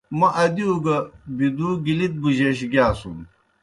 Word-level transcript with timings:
موْ 0.17 0.27
ادِیؤ 0.43 0.75
گہ 0.83 0.95
بِدُو 1.35 1.69
گِلِت 1.85 2.13
بُجَیش 2.21 2.59
گیاسُن۔ 2.71 3.17